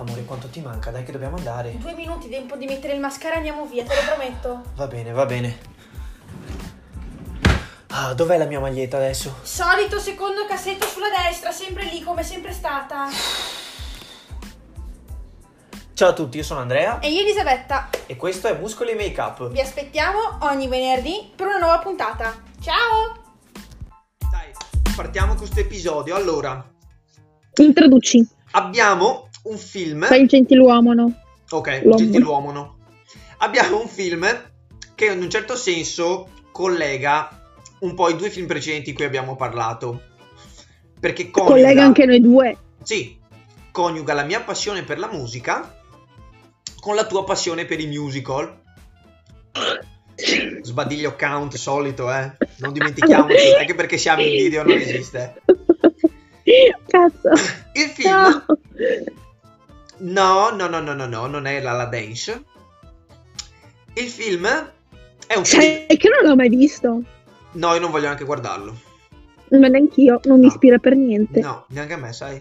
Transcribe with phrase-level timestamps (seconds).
[0.00, 0.90] Amore, quanto ti manca?
[0.90, 1.76] Dai che dobbiamo andare.
[1.76, 4.62] Due minuti, tempo di mettere il mascara, andiamo via, te lo prometto.
[4.74, 5.58] Va bene, va bene.
[7.88, 9.36] Ah, dov'è la mia maglietta adesso?
[9.42, 13.08] Solito secondo cassetto sulla destra, sempre lì come sempre stata.
[15.92, 19.50] Ciao a tutti, io sono Andrea E io Elisabetta, e questo è Muscoli Make Up.
[19.50, 22.42] vi aspettiamo ogni venerdì per una nuova puntata.
[22.62, 23.34] Ciao!
[24.30, 24.50] Dai,
[24.96, 26.14] partiamo con questo episodio.
[26.14, 26.66] Allora,
[27.56, 30.04] Introduci, abbiamo un film.
[30.04, 31.14] fai il gentiluomo, no?
[31.50, 31.96] Ok, L'uomo.
[31.96, 32.76] gentiluomo no.
[33.38, 34.26] Abbiamo un film
[34.94, 37.40] che in un certo senso collega
[37.80, 40.02] un po' i due film precedenti di cui abbiamo parlato.
[41.00, 42.56] Perché coniuga, Collega anche noi due.
[42.82, 43.18] Sì,
[43.70, 45.74] coniuga la mia passione per la musica
[46.80, 48.58] con la tua passione per i musical.
[50.62, 52.32] Sbadiglio count solito, eh.
[52.58, 55.40] Non dimentichiamoci, anche perché siamo in video non esiste.
[56.86, 57.30] Cazzo.
[57.72, 58.44] Il film No.
[60.00, 62.44] No, no, no, no, no, no, non è la La Dance.
[63.94, 64.46] Il film
[65.26, 65.98] è un Sai film.
[65.98, 67.02] che non l'ho mai visto.
[67.52, 68.78] No, io non voglio neanche guardarlo.
[69.50, 70.52] Ma neanch'io, non mi No.
[70.52, 71.40] ispira per niente.
[71.40, 72.40] No, neanche a me, sai.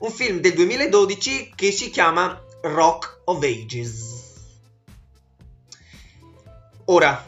[0.00, 4.16] Un film del 2012 che si chiama Rock of Ages.
[6.86, 7.24] Ora,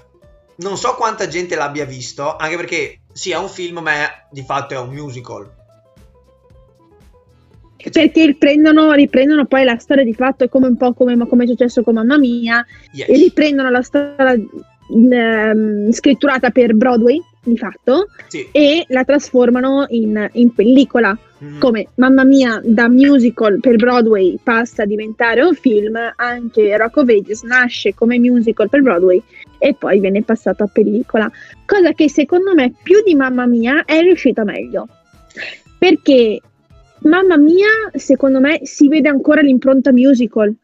[0.56, 4.42] non so quanta gente l'abbia visto, anche perché sì, è un film, ma è- di
[4.42, 5.58] fatto è un musical.
[7.92, 11.46] Perché riprendono, riprendono poi la storia di fatto, è come un po' come, come è
[11.46, 13.08] successo con Mamma Mia, Yes.
[13.08, 14.32] e riprendono la storia
[14.92, 18.46] ehm, scritturata per Broadway, di fatto, Sì.
[18.52, 21.16] e la trasformano in, in pellicola.
[21.40, 21.58] Mhm.
[21.58, 27.08] come Mamma Mia da musical per Broadway passa a diventare un film, anche Rock of
[27.08, 29.22] Ages nasce come musical per Broadway
[29.56, 31.30] e poi viene passato a pellicola.
[31.64, 34.86] Cosa che secondo me più di Mamma Mia è riuscita meglio.
[35.78, 36.40] Perché
[37.02, 40.54] Mamma Mia, secondo me, si vede ancora l'impronta musical.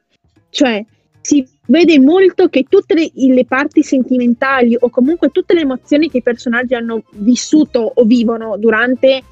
[0.50, 0.84] Cioè,
[1.20, 6.18] si vede molto che tutte le, le parti sentimentali o comunque tutte le emozioni che
[6.18, 9.22] i personaggi hanno vissuto o vivono durante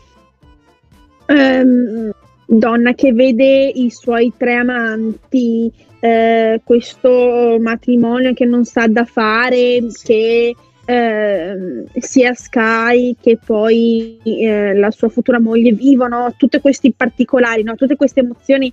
[1.26, 2.10] ehm,
[2.46, 9.80] donna che vede i suoi tre amanti, eh, questo matrimonio che non sa da fare,
[10.02, 17.62] che ehm, sia Sky che poi eh, la sua futura moglie vivono, tutti questi particolari,
[17.62, 17.74] no?
[17.74, 18.72] tutte queste emozioni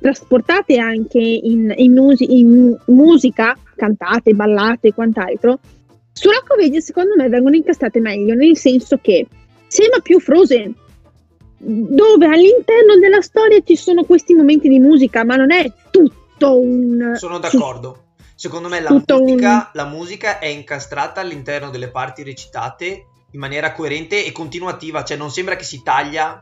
[0.00, 5.60] trasportate anche in, in musi- in musica, cantate, ballate e quant'altro.
[6.12, 9.26] Su Rock of Ages, secondo me vengono incastrate meglio, nel senso che
[9.68, 10.74] sembra più Frozen,
[11.58, 17.12] dove all'interno della storia ci sono questi momenti di musica, ma non è tutto un...
[17.14, 17.98] Sono d'accordo.
[18.34, 23.40] Secondo me la tutto un- musica, la musica è incastrata all'interno delle parti recitate in
[23.40, 26.40] maniera coerente e continuativa, cioè non sembra che si taglia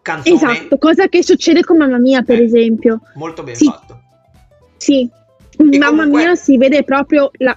[0.00, 2.44] canzone Esatto, cosa che succede con Mamma Mia, per Eh.
[2.44, 3.00] esempio.
[3.14, 3.66] molto ben Sì.
[3.66, 4.00] fatto.
[4.76, 5.08] Sì,
[5.58, 7.56] Mamma comunque- Mia si vede proprio la,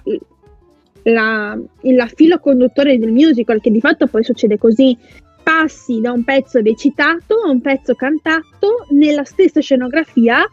[1.04, 4.96] la, il filo conduttore del musical, che di fatto poi succede così.
[5.42, 10.44] Passi da un pezzo recitato a un pezzo cantato nella stessa scenografia,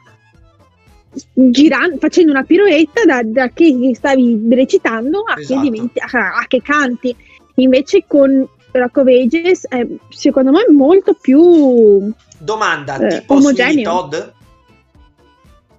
[1.34, 5.62] giran- facendo una piroetta da, da che stavi recitando a, Esatto.
[5.62, 7.16] che diventi- a- a che canti.
[7.56, 12.12] Invece con Rock of Ages è secondo me molto più...
[12.40, 13.92] Domanda Eh, tipo Sweeney omogeneo.
[13.92, 14.16] Todd?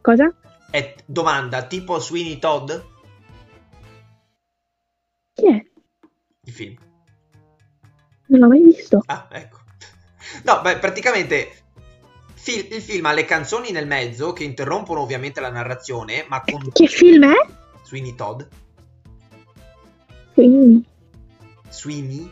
[0.01, 0.33] Cosa?
[0.71, 2.71] È domanda tipo Sweeney Todd?
[5.35, 5.65] Chi è?
[6.45, 6.75] Il film.
[8.27, 9.03] Non l'ho mai visto.
[9.07, 9.59] Ah, ecco.
[10.45, 11.64] No, beh, praticamente
[12.45, 16.71] fil- il film ha le canzoni nel mezzo che interrompono ovviamente la narrazione, ma con
[16.73, 17.47] Che film è?
[17.85, 18.43] Sweeney Todd.
[20.35, 20.85] Quindi
[21.71, 22.31] Sweeney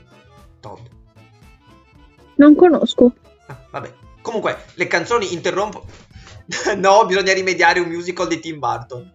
[0.60, 0.80] Todd.
[2.36, 3.12] non conosco.
[3.46, 3.92] Ah, vabbè.
[4.20, 5.84] Comunque, le canzoni interrompono.
[6.76, 9.12] no, bisogna rimediare un musical di Tim Burton.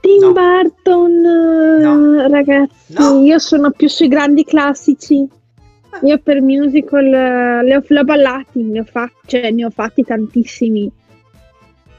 [0.00, 0.32] Tim No.
[0.32, 1.20] Burton,
[1.80, 2.26] No.
[2.28, 3.22] ragazzi, No.
[3.22, 5.28] io sono più sui grandi classici.
[6.00, 7.04] Io per musical
[7.64, 10.90] li ho, ho ballati, ne ho, fatti, cioè, ne ho fatti tantissimi.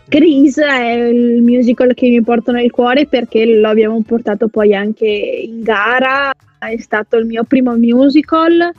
[0.06, 5.06] Grease è il musical che mi porto nel cuore perché lo abbiamo portato poi anche
[5.07, 8.72] in gara, è stato il mio primo musical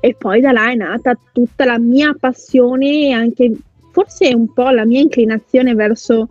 [0.00, 3.52] e poi da là è nata tutta la mia passione e anche
[3.92, 6.28] forse un po' la mia inclinazione verso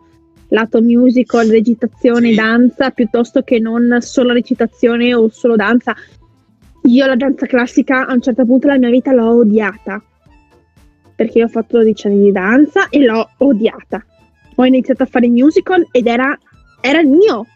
[0.50, 5.96] lato musical, recitazione, danza, piuttosto che non solo recitazione o solo danza.
[6.86, 10.04] Io la danza classica a un certo punto della mia vita l'ho odiata,
[11.16, 14.06] perché io ho fatto 12 anni di danza e l'ho odiata.
[14.56, 16.38] Ho iniziato a fare musical ed era,
[16.82, 17.48] era il mio,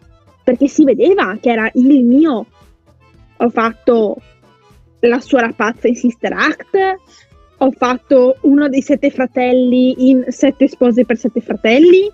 [0.44, 2.46] perché si vedeva che era il mio.
[3.38, 4.18] Ho fatto
[5.02, 6.78] la suora pazza in Sister Act,
[7.58, 12.10] ho fatto uno dei sette fratelli in Sette spose per sette fratelli.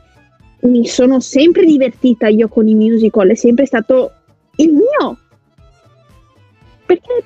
[0.63, 4.11] Mi sono sempre divertita io con i musical, è sempre stato
[4.57, 5.19] il mio.
[6.85, 7.23] Perché?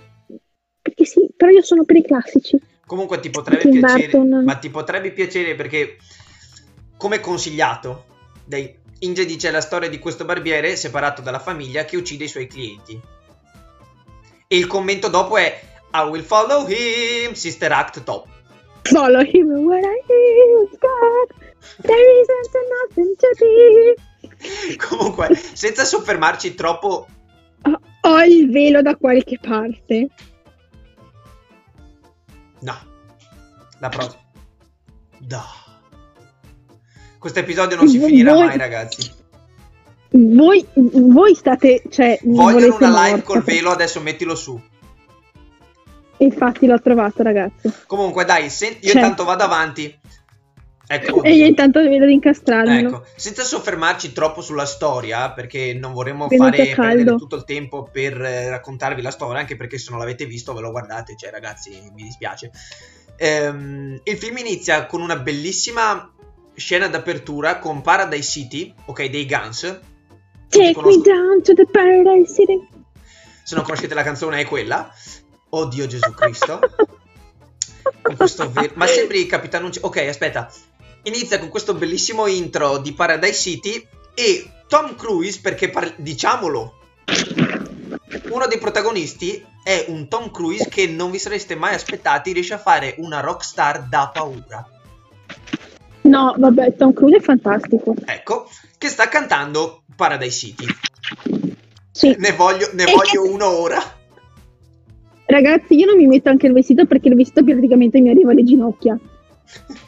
[0.81, 2.59] Perché sì, però io sono per i classici.
[2.85, 4.43] Comunque ti potrebbe Tim piacere, Burton.
[4.43, 5.97] ma ti potrebbe piacere perché,
[6.97, 8.05] come consigliato,
[8.45, 12.47] dai, Inge dice la storia di questo barbiere separato dalla famiglia che uccide i suoi
[12.47, 12.99] clienti.
[14.47, 15.61] E il commento dopo è
[15.93, 18.27] I will follow him, Sister Act top.
[18.83, 21.47] Follow him where I is God.
[21.81, 22.55] There isn't
[22.87, 23.95] nothing to be.
[24.87, 27.07] Comunque, senza soffermarci troppo,
[28.19, 30.07] Ho- il velo da qualche parte.
[32.61, 32.77] no,
[33.79, 34.17] la prossima.
[35.29, 35.43] No.
[37.17, 39.11] Questo episodio non si Voi- finirà voi- mai, ragazzi.
[40.11, 43.21] Voi, voi state, cioè, Vogliono una live morta.
[43.23, 44.59] col velo, adesso mettilo su.
[46.17, 47.71] Infatti l'ho trovato, ragazzi.
[47.85, 49.98] Comunque, dai, se- io Cioè- intanto vado avanti.
[50.91, 52.87] Ecco, E io intanto vedo di incastrarmelo.
[52.87, 58.19] ecco, senza soffermarci troppo sulla storia, perché non vorremmo Venuto fare tutto il tempo per
[58.19, 61.69] eh, raccontarvi la storia, anche perché se non l'avete visto ve lo guardate, cioè ragazzi,
[61.93, 62.49] mi dispiace.
[63.17, 66.11] Ehm, il film inizia con una bellissima
[66.55, 69.79] scena d'apertura con Paradise City, ok, dei Guns.
[70.49, 72.67] Take me conosco- down to the paradise city.
[73.43, 74.91] se non conoscete la canzone è quella.
[75.49, 76.59] Oddio Gesù Cristo.
[78.01, 79.69] Con questo ve- Ma sembri Capitano...
[79.81, 80.51] Ok, aspetta.
[81.09, 83.83] Inizia con questo bellissimo intro di Paradise City
[84.13, 86.77] e Tom Cruise, perché par- diciamolo,
[88.29, 92.59] uno dei protagonisti è un Tom Cruise che non vi sareste mai aspettati riesce a
[92.59, 94.69] fare una rockstar da paura.
[96.01, 97.95] No, vabbè, Tom Cruise è fantastico.
[98.05, 98.47] Ecco,
[98.77, 100.65] che sta cantando Paradise City.
[101.91, 102.15] Sì.
[102.19, 103.81] Ne voglio, ne voglio che- uno ora.
[105.25, 108.43] Ragazzi, io non mi metto anche il vestito perché il vestito praticamente mi arriva alle
[108.43, 108.97] ginocchia.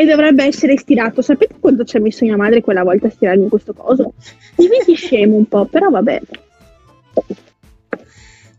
[0.00, 1.20] E dovrebbe essere stirato.
[1.20, 4.14] Sapete quanto ci ha messo mia madre quella volta a stirarmi questo coso?
[4.56, 6.20] Diventi scemo un po', però vabbè.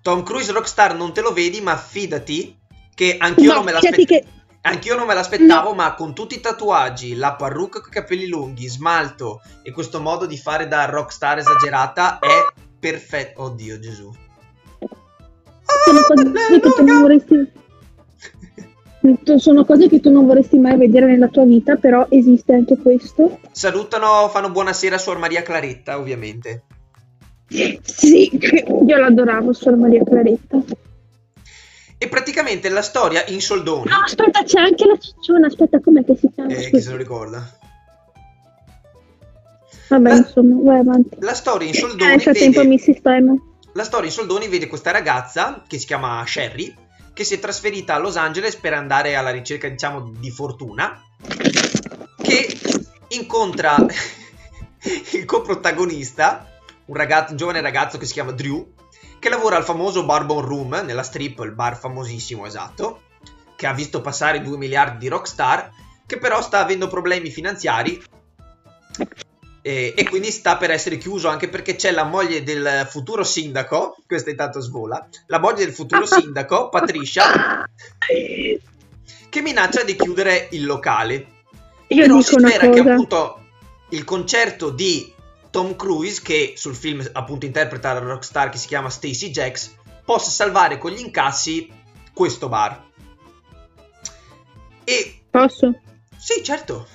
[0.04, 2.58] Tom Cruise Rockstar non te lo vedi, ma fidati
[2.94, 4.06] che anch'io No, non me l'aspettavo.
[4.06, 4.26] che-
[4.64, 8.68] Anch'io non me l'aspettavo, ma con tutti i tatuaggi, la parrucca con i capelli lunghi,
[8.68, 12.30] smalto e questo modo di fare da rockstar esagerata è
[12.80, 13.42] perfetto.
[13.42, 14.12] Oddio Gesù.
[15.86, 17.52] Sono cose che tu non vorresti.
[19.38, 23.39] Sono cose che tu non vorresti mai vedere nella tua vita, però esiste anche questo.
[23.51, 26.63] Salutano, fanno buonasera a Suor Maria Claretta, ovviamente.
[27.48, 28.30] Sì,
[28.88, 30.62] io l'adoravo, Suor Maria Claretta.
[31.98, 33.89] E praticamente la storia in soldoni.
[33.89, 35.47] No, aspetta, c'è anche la cicciona.
[35.47, 36.51] Aspetta, com'è che si chiama?
[36.54, 37.47] Eh, chi se lo ricorda?
[39.89, 41.18] Vabbè, La- insomma, vai avanti.
[41.19, 42.69] La storia in Eh, soldoni nel frattempo vede...
[42.69, 43.56] mi sistemo.
[43.74, 46.74] La storia in soldoni vede questa ragazza che si chiama Sherry,
[47.13, 51.04] che si è trasferita a Los Angeles per andare alla ricerca, diciamo, di fortuna,
[52.22, 52.58] che
[53.10, 53.75] incontra
[55.13, 56.50] il coprotagonista,
[56.86, 58.74] un, ragazzo, un giovane ragazzo che si chiama Drew,
[59.19, 63.04] che lavora al famoso Bourbon Room, nella strip, il bar famosissimo, esatto,
[63.56, 65.72] che ha visto passare 2 miliardi di rockstar,
[66.06, 68.02] che però sta avendo problemi finanziari
[69.62, 73.96] e, e quindi sta per essere chiuso anche perché c'è la moglie del futuro sindaco,
[74.08, 77.68] questa intanto svola, la moglie del futuro sindaco, Patricia,
[79.30, 81.28] che minaccia di chiudere il locale.
[81.88, 83.45] Io Però dico si spera che appunto
[83.90, 85.14] il concerto di
[85.52, 90.30] Tom Cruise, che sul film appunto interpreta la rockstar che si chiama Stacy Jacks, possa
[90.30, 91.69] salvare con gli incassi
[92.14, 92.90] questo bar.
[94.83, 95.80] E Posso?
[96.18, 96.88] sì, certo,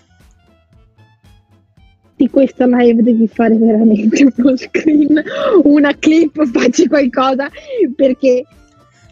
[2.16, 5.22] Di questa live devi fare veramente uno screen,
[5.64, 7.50] una clip, facci qualcosa,
[7.94, 8.44] perché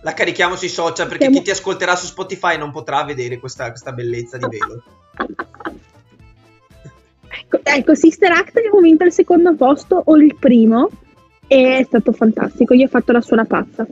[0.04, 3.70] la carichiamo sui social perché Siamo- chi ti ascolterà su Spotify non potrà vedere questa,
[3.70, 4.82] questa bellezza di velo.
[7.36, 10.90] Ecco, ecco, Sister Act abbiamo vinto il secondo posto o il primo
[11.46, 12.74] e è stato fantastico.
[12.74, 13.86] Io ho fatto la sola pazza.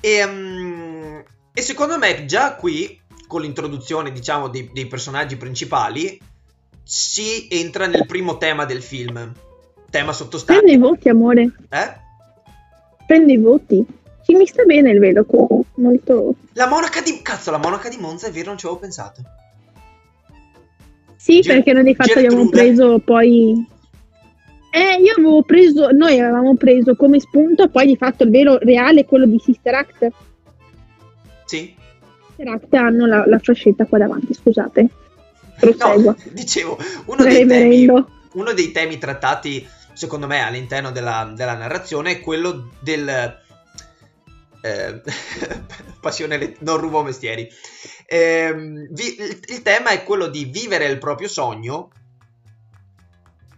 [0.00, 1.18] E, mm,
[1.52, 6.20] e secondo me già qui, con l'introduzione, diciamo, dei, dei personaggi principali,
[6.84, 9.32] si entra nel primo tema del film.
[9.90, 10.62] Tema sottostante.
[10.62, 11.42] Prendo i voti, amore.
[11.70, 11.94] Eh?
[13.06, 13.84] Prendo i voti.
[14.22, 15.38] Sì, mi sta bene il velo qui.
[15.76, 16.34] Molto.
[16.52, 17.20] La monaca di...
[17.22, 19.22] Cazzo, la monaca di Monza, è vero, non ci avevo pensato.
[21.16, 22.56] Sì, Ger- perché noi di fatto abbiamo Gertrude.
[22.56, 23.66] preso poi.
[24.70, 29.04] Eh, io avevo preso, noi avevamo preso come spunto poi di fatto il velo reale
[29.04, 30.08] quello di Sister Act.
[31.44, 31.74] Sì?
[32.28, 34.88] Sister Act hanno la, la fascetta qua davanti, scusate.
[35.78, 37.86] No, dicevo, uno dei, temi,
[38.32, 43.08] uno dei temi trattati, secondo me, all'interno della, della narrazione è quello del...
[44.62, 45.02] eh,
[46.00, 47.48] passione le- non rubo mestieri.
[48.06, 51.90] Ehm, vi- il, il tema è quello di vivere il proprio sogno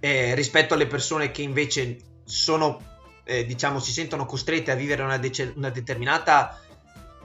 [0.01, 2.81] eh, rispetto alle persone che invece sono,
[3.25, 6.61] eh, diciamo, si sentono costrette a vivere una, dece- una determinata,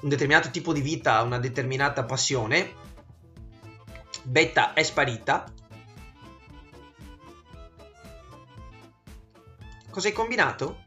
[0.01, 2.79] un determinato tipo di vita, una determinata passione.
[4.23, 5.51] Betta è sparita.
[9.89, 10.77] Cosa hai combinato?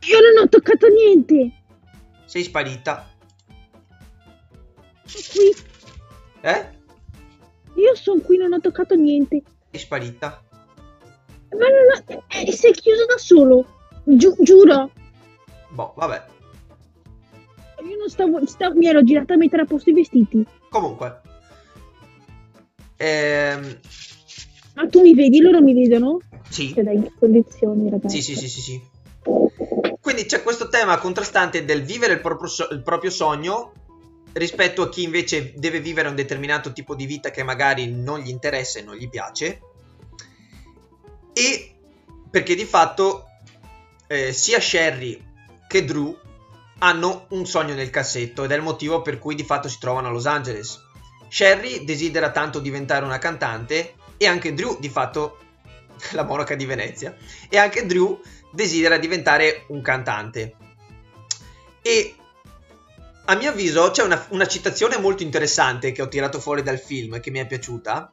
[0.00, 1.62] Io non ho toccato niente.
[2.26, 3.08] Sei sparita.
[5.04, 5.64] Sono qui.
[6.42, 6.78] Eh?
[7.74, 9.42] Io sono qui, non ho toccato niente.
[9.70, 10.42] Sei sparita.
[11.50, 12.24] Ma non ho...
[12.28, 13.64] eh, si è chiuso da solo.
[14.04, 14.90] Giu- giuro.
[15.70, 16.26] Boh, vabbè.
[17.82, 18.74] Io non stavo, stavo...
[18.74, 20.46] Mi ero girata a mettere a posto i vestiti.
[20.68, 21.20] Comunque.
[23.02, 23.80] Ehm,
[24.74, 25.40] Ma tu mi vedi?
[25.40, 26.20] Loro mi vedono?
[26.50, 26.72] sì.
[26.74, 28.20] Cioè, dai, condizioni, ragazzi?
[28.20, 28.80] Sì, sì, sì, sì, sì.
[30.00, 33.72] Quindi c'è questo tema contrastante del vivere il proprio, so- il proprio sogno
[34.32, 38.28] rispetto a chi invece deve vivere un determinato tipo di vita che magari non gli
[38.28, 39.60] interessa e non gli piace.
[41.32, 41.74] E
[42.30, 43.24] perché di fatto
[44.08, 45.22] eh, sia Sherry
[45.68, 46.16] che Drew
[46.78, 50.08] hanno un sogno nel cassetto ed è il motivo per cui di fatto si trovano
[50.08, 50.88] a Los Angeles.
[51.30, 55.38] Sherry desidera tanto diventare una cantante e anche Drew di fatto
[56.12, 57.16] la monaca di Venezia
[57.48, 58.20] e anche Drew
[58.52, 60.56] desidera diventare un cantante.
[61.82, 62.14] E
[63.26, 67.20] a mio avviso c'è una, una citazione molto interessante che ho tirato fuori dal film
[67.20, 68.10] che mi è piaciuta,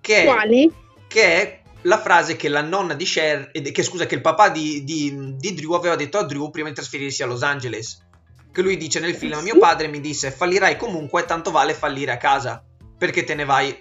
[0.00, 0.70] che è,
[1.08, 4.50] che è la frase che la nonna di Cher, eh, che scusa, che il papà
[4.50, 8.06] di, di- di Drew aveva detto a Drew prima di trasferirsi a Los Angeles.
[8.52, 9.44] Che lui dice nel film: Sì.
[9.44, 12.62] Mio padre mi disse: Fallirai comunque, tanto vale fallire a casa.
[12.98, 13.76] Perché te ne vai.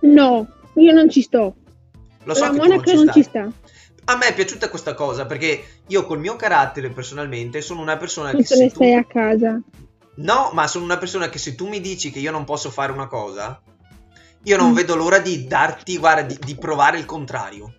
[0.00, 1.54] No, io non ci sto.
[2.24, 3.50] Lo so La che tu monaca non non ci sta.
[4.08, 8.30] A me è piaciuta questa cosa perché io col mio carattere personalmente sono una persona
[8.30, 8.74] Tu che se ne tu...
[8.76, 9.60] stai a casa.
[10.16, 12.92] No, ma sono una persona che se tu mi dici che io non posso fare
[12.92, 13.60] una cosa,
[14.44, 14.74] io non Mm.
[14.74, 17.74] vedo l'ora di darti, guarda, di, di provare il contrario.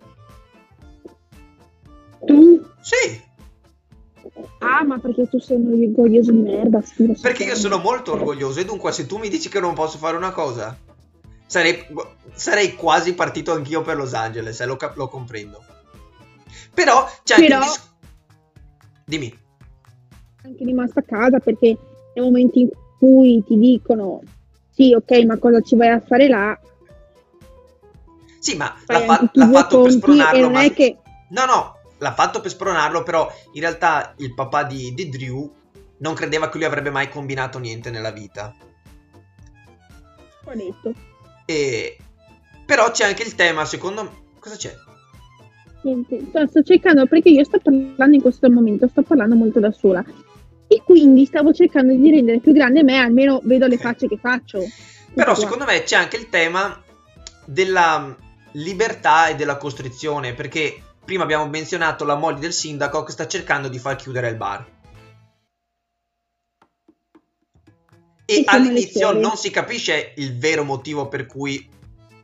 [2.26, 2.62] Tu?
[2.82, 3.22] Sì,
[4.60, 6.94] Ah, ma perché tu sei un orgoglioso di merda, so.
[7.22, 10.16] perché io sono molto orgoglioso e dunque se tu mi dici che non posso fare
[10.18, 10.78] una cosa,
[11.46, 11.86] sarei,
[12.34, 15.64] sarei quasi partito anch'io per Los Angeles, eh, lo, cap- lo comprendo.
[16.74, 17.90] Però anche Però- dis-
[19.06, 19.40] Dimmi.
[20.44, 21.78] anche rimasto a casa perché
[22.14, 24.22] nel momento in cui ti dicono
[24.72, 26.60] sì, ok, ma cosa ci vai a fare là?
[28.40, 30.70] Sì, ma l'ha, fa- l'ha fatto per spronarlo, ma...
[30.70, 30.98] che
[31.30, 35.52] No, no, l'ha fatto per spronarlo, però in realtà il papà di, di Drew
[36.00, 38.54] non credeva che lui avrebbe mai combinato niente nella vita.
[40.44, 40.94] ho detto.
[41.46, 41.98] E...
[42.66, 44.10] Però c'è anche il tema, secondo me...
[44.40, 44.74] Cosa c'è?
[45.84, 50.04] Niente, sto, cercando perché io sto parlando in questo momento, sto parlando molto da sola.
[50.68, 54.60] E quindi stavo cercando di rendere più grande me, almeno vedo le facce che faccio.
[55.14, 55.42] Però qua.
[55.42, 56.82] secondo me c'è anche il tema
[57.46, 58.16] della
[58.52, 63.70] libertà e della costrizione, perché prima abbiamo menzionato la moglie del sindaco che sta cercando
[63.70, 64.66] di far chiudere il bar.
[68.26, 71.66] E all'inizio non si capisce il vero motivo per cui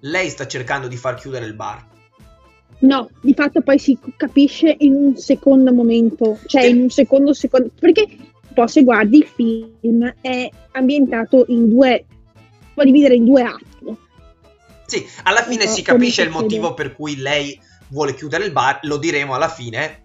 [0.01, 1.87] lei sta cercando di far chiudere il bar.
[2.79, 6.69] No, di fatto poi si capisce in un secondo momento, cioè Sì.
[6.71, 8.05] in un secondo secondo, perché
[8.53, 12.05] poi se guardi il film è ambientato in due,
[12.73, 13.95] può dividere in due atti.
[14.85, 17.57] Sì, alla fine Ecco, si come capisce il motivo per cui lei
[17.89, 20.01] vuole chiudere il bar, lo diremo alla fine.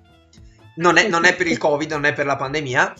[0.76, 2.94] Non è, non è per il Covid, non è per la pandemia.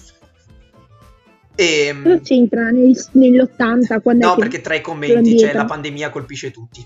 [1.55, 6.51] E, Cosa c'entra nel- nell'80 quando no, perché tra i commenti c'è la pandemia colpisce
[6.51, 6.85] tutti.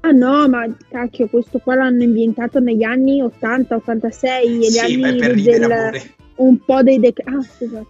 [0.00, 4.96] Ah no, ma cacchio, questo qua l'hanno ambientato negli anni 80-86 e gli Sì, anni
[4.98, 6.02] ma è per ridere, del,
[6.36, 7.86] un po' dei dec- Ah, scusate.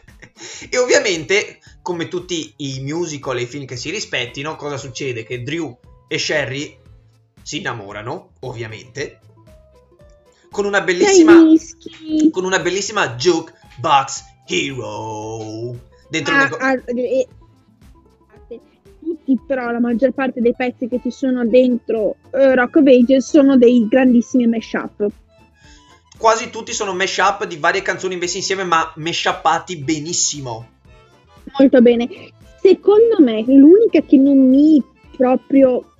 [0.70, 5.24] e ovviamente, come tutti i musical e i film che si rispettino, cosa succede?
[5.24, 5.76] Che Drew
[6.08, 6.78] e Sherry
[7.46, 9.20] si innamorano, ovviamente,
[10.50, 11.32] con una bellissima,
[12.32, 15.76] con una bellissima jukebox hero
[16.10, 17.28] dentro Ah, nego- ah, e-
[19.00, 23.28] tutti però la maggior parte dei pezzi che ci sono dentro eh, Rock of Ages
[23.28, 25.06] sono dei grandissimi mashup.
[26.18, 30.66] Quasi tutti sono mashup di varie canzoni messe insieme, ma mashupati benissimo.
[31.58, 32.08] molto bene.
[32.60, 34.82] Secondo me l'unica che non mi
[35.16, 35.92] proprio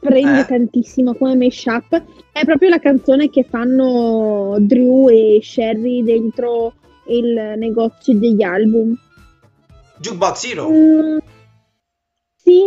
[0.00, 0.46] prende Eh?
[0.46, 2.02] tantissimo come mashup
[2.32, 6.74] è proprio la canzone che fanno Drew e Sherry dentro
[7.06, 8.96] il negozio degli album
[10.00, 10.70] Jukebox Hero.
[10.70, 11.18] Mm,
[12.36, 12.62] sì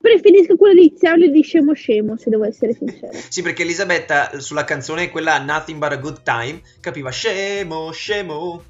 [0.00, 3.10] Preferisco quello di Charlie di Scemo Scemo, se devo essere sincera.
[3.28, 8.62] Sì, perché Elisabetta sulla canzone quella Nothing But a Good Time capiva scemo, scemo.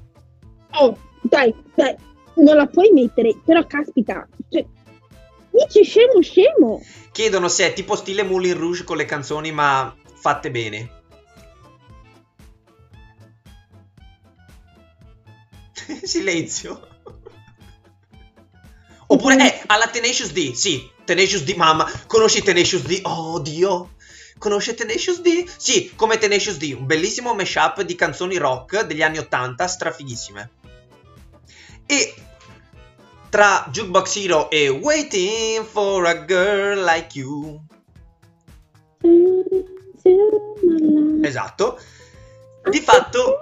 [0.71, 1.95] Oh, dai, dai,
[2.35, 4.65] non la puoi mettere, però caspita, cioè,
[5.65, 6.83] dice scemo scemo.
[7.11, 10.97] Chiedono se è tipo stile Moulin Rouge con le canzoni ma fatte bene.
[16.03, 16.87] Silenzio.
[19.11, 22.99] Oppure è alla Tenacious D, sì, Tenacious D, mamma, conosci Tenacious D?
[23.03, 23.95] Oh Dio,
[24.37, 25.49] conosce Tenacious D?
[25.57, 30.51] Sì, come Tenacious D, un bellissimo mashup di canzoni rock degli anni 80, strafighissime.
[31.87, 32.13] E
[33.29, 37.61] tra Jukebox Hero e Waiting for a Girl Like You,
[41.21, 41.79] esatto,
[42.69, 43.37] di fatto...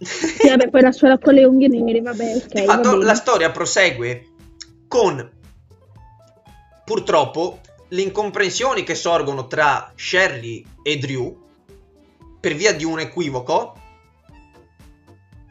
[0.00, 2.52] Sì, vabbè, poi la suola con le unghie nere, vabbè, ok.
[2.52, 4.28] Di fatto la storia prosegue
[4.86, 5.28] con
[6.84, 11.46] purtroppo le incomprensioni che sorgono tra Sherry e Drew
[12.38, 13.76] per via di un equivoco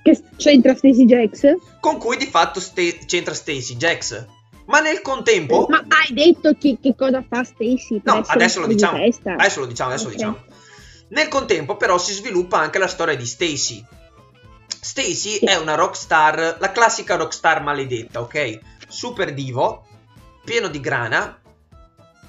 [0.07, 1.55] Che c'entra Stacy Jax?
[1.81, 4.25] con cui di fatto ste- c'entra Stacy Jax.
[4.67, 8.01] Ma nel contempo Ma hai detto che, che cosa fa Stacy?
[8.03, 8.97] No, essere adesso lo diciamo.
[8.97, 10.11] Adesso lo diciamo, adesso Ok.
[10.11, 10.37] lo diciamo.
[11.09, 13.85] Nel contempo, però, si sviluppa anche la storia di Stacy.
[14.79, 15.45] Stacy Sì.
[15.45, 18.59] è una rockstar, la classica rockstar maledetta, ok?
[18.87, 19.85] Super divo,
[20.45, 21.41] pieno di grana,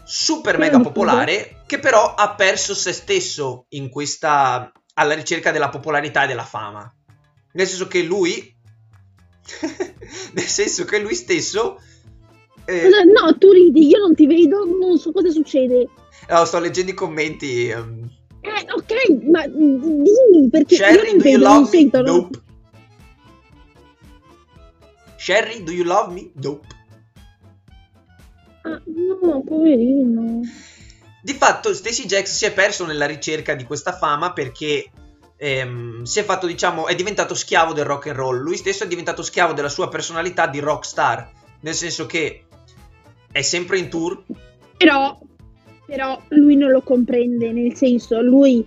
[0.05, 4.73] super Pieno mega popolare, che però ha perso se stesso in questa.
[4.95, 6.93] alla ricerca della popolarità e della fama.
[7.53, 8.55] Nel senso che lui.
[10.35, 11.81] nel senso che lui stesso.
[12.67, 15.89] eh, No, tu ridi, io non ti vedo, non so cosa succede.
[16.31, 17.69] oh, sto leggendo i commenti.
[17.69, 21.61] ehm, Eh, ok, ma mm, dimmi perché io Sherry, non do you vedo, non love
[21.65, 21.69] me?
[21.71, 22.03] sento.
[22.03, 22.13] no?
[22.13, 22.41] Nope.
[25.17, 26.31] Sherry, do you love me?
[26.35, 26.67] Nope.
[28.63, 30.41] Ah, no, poverino.
[31.23, 34.91] Di fatto, Stacy Jax si è perso nella ricerca di questa fama perché
[35.39, 38.39] ehm, si è fatto, diciamo, è diventato schiavo del rock and roll.
[38.39, 41.31] Lui stesso è diventato schiavo della sua personalità di rockstar.
[41.61, 42.45] Nel senso che
[43.33, 44.23] è sempre in tour.
[44.77, 45.19] Però,
[45.87, 48.67] però lui non lo comprende, nel senso, lui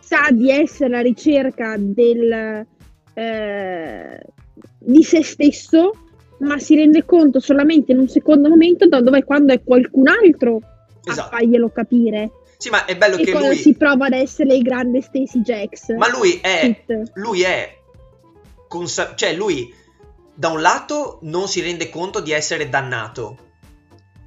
[0.00, 2.66] sa di essere alla ricerca del,
[3.14, 4.20] eh,
[4.78, 5.92] di se stesso,
[6.40, 10.60] ma si rende conto solamente in un secondo momento da dove quando è qualcun altro
[11.04, 11.28] Esatto.
[11.28, 12.30] a farglielo capire.
[12.60, 13.56] Sì, ma è bello E che lui.
[13.56, 15.94] si prova ad essere il grande Stacy Jax.
[15.96, 16.60] Ma lui è.
[16.86, 17.12] Shit.
[17.14, 17.78] Lui è.
[18.68, 19.74] consa- cioè, lui
[20.34, 23.36] da un lato non si rende conto di essere dannato.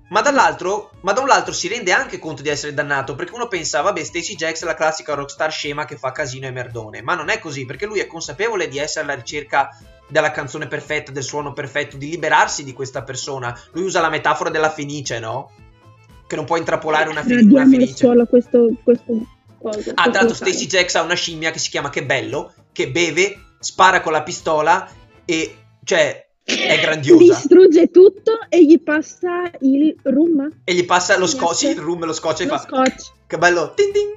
[0.10, 3.48] Ma dall'altro, ma da un lato si rende anche conto di essere dannato perché uno
[3.48, 7.02] pensa, vabbè, Stacy Jax è la classica rockstar scema che fa casino e merdone.
[7.02, 9.69] Ma non è così perché lui è consapevole di essere alla ricerca
[10.08, 13.56] della canzone perfetta, del suono perfetto, di liberarsi di questa persona.
[13.72, 15.52] Lui usa la metafora della fenice, no?
[16.27, 17.95] Che non può intrappolare una, fe- una fenice.
[17.95, 19.25] suolo questo, questo
[19.62, 20.36] cosa, Ah, tra l'altro.
[20.36, 24.23] Stacy Jax ha una scimmia che si chiama Che Bello, che beve, spara con la
[24.23, 24.89] pistola
[25.25, 27.23] e, cioè, è grandiosa.
[27.23, 30.49] Distrugge tutto e gli passa il rum.
[30.63, 32.63] E gli passa lo scotch, il rum e lo scotch e Lo fa...
[32.67, 33.12] scotch.
[33.27, 33.73] Che bello!
[33.75, 34.12] Tin tin.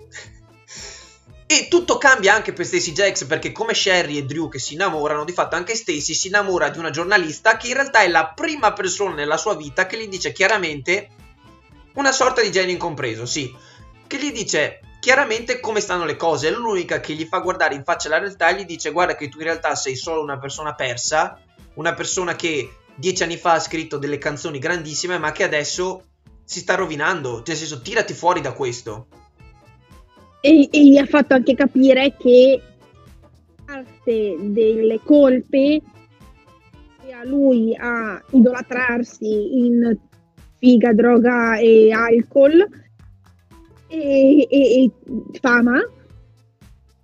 [1.49, 5.25] E tutto cambia anche per Stacy Jax perché come Sherry e Drew che si innamorano,
[5.25, 8.73] di fatto anche Stacy si innamora di una giornalista che in realtà è la prima
[8.73, 11.11] persona nella sua vita che gli dice chiaramente
[11.97, 13.55] una sorta di genio incompreso, sì,
[14.07, 17.85] che gli dice chiaramente come stanno le cose, è l'unica che gli fa guardare in
[17.85, 20.75] faccia la realtà e gli dice guarda che tu in realtà sei solo una persona
[20.75, 21.41] persa,
[21.75, 26.05] una persona che dieci anni fa ha scritto delle canzoni grandissime ma che adesso
[26.45, 29.07] si sta rovinando, cioè nel senso tirati fuori da questo.
[30.41, 32.61] E, e gli ha fatto anche capire che
[33.65, 35.83] parte delle colpe
[37.19, 39.99] a lui a idolatrarsi in
[40.59, 42.67] figa, droga e alcol
[43.89, 44.91] e, e- e
[45.41, 45.81] fama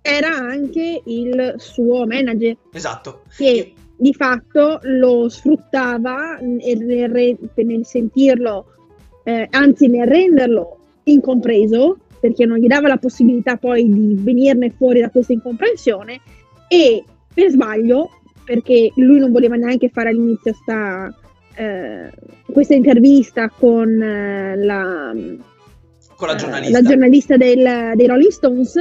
[0.01, 3.21] era anche il suo manager Esatto.
[3.37, 8.65] che di fatto lo sfruttava nel, nel- nel sentirlo,
[9.23, 14.99] eh, anzi nel renderlo incompreso, perché non gli dava la possibilità poi di venirne fuori
[14.99, 16.19] da questa incomprensione
[16.67, 18.09] e per sbaglio,
[18.43, 21.13] perché lui non voleva neanche fare all'inizio sta,
[21.55, 22.09] eh,
[22.51, 25.11] questa intervista con eh, la,
[26.15, 26.79] Con la eh, giornalista.
[26.81, 28.75] la giornalista del- dei Rolling Stones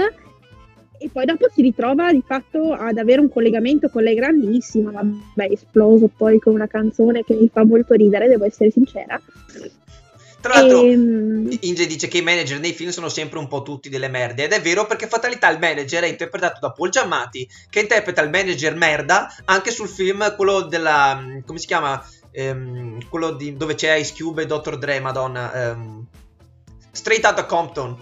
[0.98, 5.50] e poi dopo si ritrova di fatto ad avere un collegamento con lei grandissima, vabbè,
[5.50, 9.20] esploso poi con una canzone che mi fa molto ridere, devo essere sincera.
[10.40, 13.88] Tra l'altro, Ehm, Inge dice che i manager nei film sono sempre un po' tutti
[13.88, 14.44] delle merde.
[14.44, 18.30] Ed è vero perché Fatalità il manager è interpretato da Paul Giammati, che interpreta il
[18.30, 21.20] manager merda anche sul film, quello della.
[21.46, 22.04] come si chiama?
[22.32, 24.78] Ehm, quello di- dove c'è Ice Cube e Dr.
[24.78, 25.52] Dre, madonna.
[25.52, 26.06] ehm,
[26.90, 27.96] Straight Outta Compton,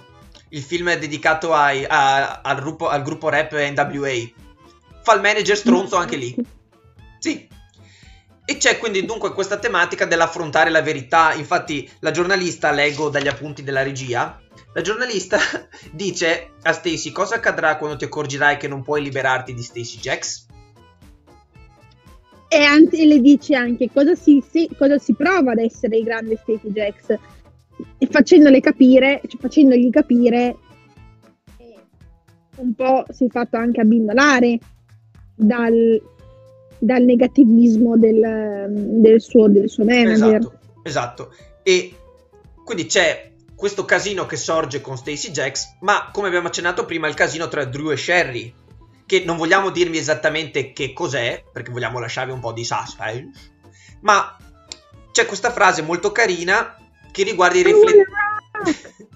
[0.51, 4.29] il film dedicato ai- a- al, gruppo, al gruppo rap NWA.
[5.03, 6.35] Fa il manager stronzo anche lì.
[7.19, 7.49] Sì.
[8.45, 11.35] E c'è quindi dunque questa tematica dell'affrontare la verità.
[11.35, 14.41] Infatti la giornalista, leggo dagli appunti della regia,
[14.73, 15.39] la giornalista
[15.93, 20.47] dice a Stacy cosa accadrà quando ti accorgerai che non puoi liberarti di Stacy Jacks?
[22.53, 26.37] E anche, le dice anche cosa si, si- cosa si prova ad essere il grande
[26.37, 27.17] Stacy Jacks,
[27.97, 30.57] e facendole capire, cioè facendogli capire
[32.57, 34.59] un po' si è fatto anche abbindolare
[35.35, 36.03] dal,
[36.79, 38.67] dal negativismo del,
[39.01, 40.37] del suo, del suo manager.
[40.37, 41.35] Esatto, esatto.
[41.63, 41.95] E
[42.65, 47.15] quindi c'è questo casino che sorge con Stacy Jacks, ma come abbiamo accennato prima, il
[47.15, 48.53] casino tra Drew e Sherry,
[49.11, 53.33] che non vogliamo dirvi esattamente che cos'è, perché vogliamo lasciarvi un po' di suspense,
[54.03, 54.37] ma
[55.11, 56.77] c'è questa frase molto carina
[57.11, 58.05] che riguarda i riflettori.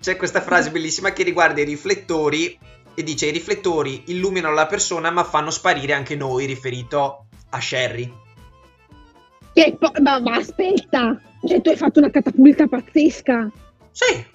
[0.00, 2.58] C'è questa frase bellissima che riguarda i riflettori
[2.94, 8.12] e dice i riflettori illuminano la persona ma fanno sparire anche noi, riferito a Sherry.
[9.52, 13.48] Che po- ma, ma aspetta, cioè tu hai fatto una catapulta pazzesca.
[13.92, 14.26] Sì,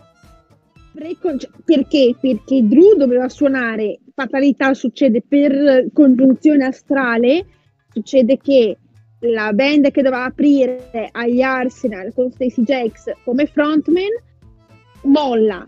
[0.94, 2.16] Precon- cioè, perché?
[2.20, 7.46] Perché Drew doveva suonare, fatalità succede per congiunzione astrale,
[7.92, 8.78] succede che
[9.20, 14.10] la band che doveva aprire agli Arsenal con Stacey Jacks come frontman
[15.04, 15.68] molla.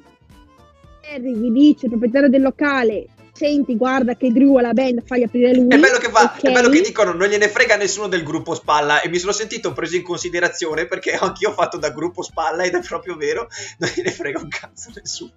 [1.11, 5.23] Harry gli dice, il proprietario del locale, senti guarda che Drew ha la band, fagli
[5.23, 5.67] aprire lui.
[5.67, 6.51] È bello che fa, è Ok.
[6.53, 9.97] bello che dicono non gliene frega nessuno del gruppo spalla e mi sono sentito preso
[9.97, 13.47] in considerazione perché anch'io ho fatto da gruppo spalla ed è proprio vero,
[13.79, 15.31] non gliene frega un cazzo nessuno.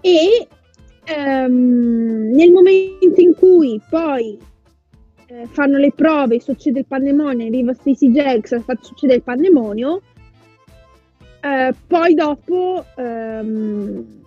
[0.00, 0.48] E
[1.04, 4.38] ehm, nel momento in cui poi
[5.26, 10.00] eh, fanno le prove, succede il pandemonio, arriva Stacy Jacks, succede il pandemonio,
[11.40, 14.19] eh, poi dopo, ehm,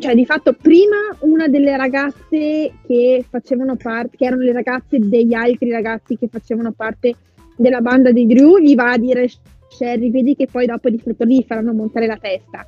[0.00, 5.34] cioè di fatto prima una delle ragazze che facevano parte, che erano le ragazze degli
[5.34, 7.14] altri ragazzi che facevano parte
[7.56, 9.28] della banda di Drew, gli va a dire
[9.68, 12.66] Sherry, vedi che poi dopo i riflettori gli faranno montare la testa.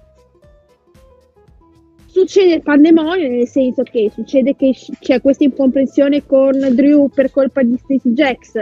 [2.07, 7.62] Succede il pandemonio nel senso che succede che c'è questa incomprensione con Drew per colpa
[7.62, 8.53] di Stacey Jacks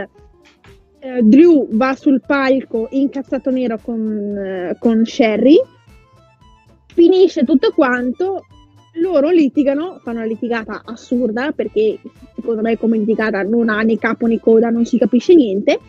[1.03, 5.59] Eh, Drew va sul palco incazzato nero con, eh, con Sherry.
[6.93, 8.45] Finisce tutto quanto
[8.95, 11.99] loro litigano fanno una litigata assurda perché
[12.35, 15.79] secondo me come litigata non ha né capo né coda non si capisce niente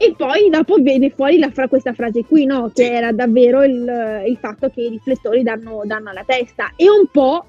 [0.00, 2.70] e poi dopo viene fuori la, fra questa frase qui, no?
[2.72, 6.72] Che era davvero il, il fatto che i riflettori danno, danno alla testa.
[6.76, 7.44] E un po'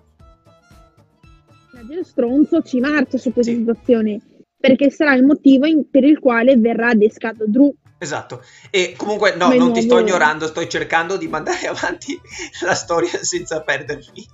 [1.87, 4.19] lo stronzo ci marcia su questa situazione.
[4.59, 7.71] Perché sarà il motivo in- per il quale verrà adescato Drew.
[8.01, 8.41] Esatto.
[8.71, 12.19] E comunque no, Come non ti sto nuovo- ignorando, sto cercando di mandare avanti
[12.61, 14.25] la storia senza perdermi.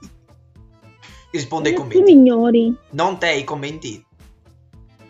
[1.31, 2.11] Risponde ai Io tu mi commenti.
[2.11, 2.75] ignori.
[2.91, 4.05] Non te i commenti.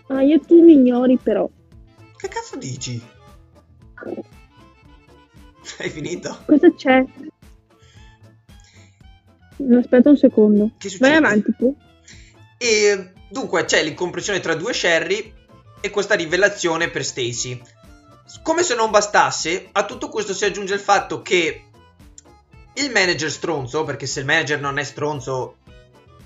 [0.07, 1.47] Ah, io tu mi ignori però.
[2.17, 2.99] Che cazzo dici?
[5.79, 6.43] Hai finito?
[6.45, 7.03] Cosa c'è?
[9.77, 10.71] Aspetta un secondo.
[10.99, 11.75] Vai avanti tu.
[12.57, 15.33] E dunque c'è l'incomprensione tra due Sherry
[15.81, 17.61] e questa rivelazione per Stacy.
[18.41, 21.65] Come se non bastasse, a tutto questo si aggiunge il fatto che
[22.73, 25.57] il manager stronzo, perché se il manager non è stronzo,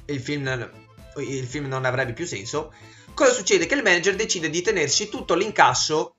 [0.06, 0.72] il film,
[1.18, 2.74] il film non avrebbe più senso.
[3.14, 3.66] Cosa succede?
[3.66, 6.16] Che il manager decide di tenersi tutto l'incasso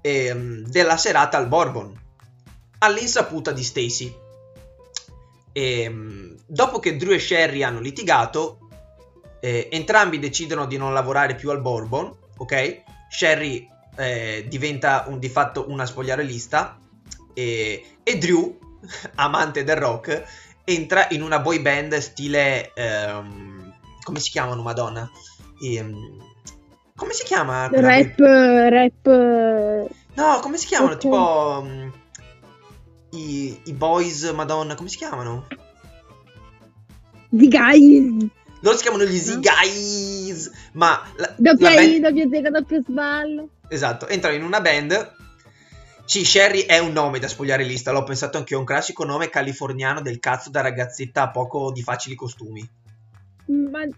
[0.00, 1.98] ehm, della serata al Bourbon,
[2.78, 4.14] all'insaputa di Stacy.
[5.52, 8.58] Ehm, dopo che Drew e Sherry hanno litigato,
[9.40, 12.82] eh, entrambi decidono di non lavorare più al Bourbon, ok?
[13.10, 16.78] Sherry eh, diventa un- di fatto una spogliarellista
[17.34, 18.58] e, e Drew,
[19.16, 20.22] amante del rock,
[20.64, 22.72] entra in una boy band stile...
[22.74, 25.08] ehm, come si chiamano, madonna?
[25.62, 26.20] Ehm,
[26.96, 27.68] come si chiama?
[27.70, 29.06] Rap, rap.
[30.14, 30.92] No, come si chiamano?
[30.92, 30.98] Ok.
[30.98, 31.62] Tipo...
[31.66, 31.88] mm,
[33.12, 35.46] i, I boys, madonna, come si chiamano?
[37.28, 38.26] Di guys.
[38.60, 39.22] Loro si chiamano gli No?
[39.22, 43.48] Z Guys, ma la, Doppia la I, band- doppia Z, doppio sballo.
[43.72, 45.14] Esatto, entrano in una band.
[46.04, 49.30] Sì, Sherry è un nome da spogliare lista, l'ho pensato anche io, un classico nome
[49.30, 52.68] californiano del cazzo da ragazzetta poco di facili costumi.
[53.46, 53.86] Ma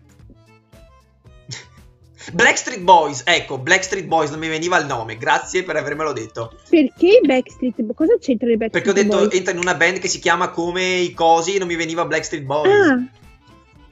[2.32, 6.56] Blackstreet Boys, ecco, Blackstreet Boys non mi veniva il nome, grazie per avermelo detto.
[6.68, 7.92] perché Backstreet?
[7.94, 9.34] Cosa c'entra i Backstreet Perché ho detto Boys?
[9.34, 12.44] entra in una band che si chiama come i cosi e non mi veniva Blackstreet
[12.44, 12.88] Boys.
[12.88, 13.02] Ah,